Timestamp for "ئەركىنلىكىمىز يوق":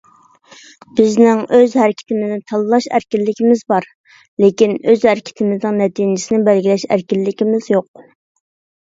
6.97-8.03